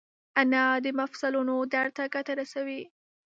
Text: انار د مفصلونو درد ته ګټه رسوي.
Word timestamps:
انار 0.41 0.75
د 0.85 0.87
مفصلونو 0.99 1.55
درد 1.73 1.91
ته 1.97 2.03
ګټه 2.15 2.33
رسوي. 2.41 2.81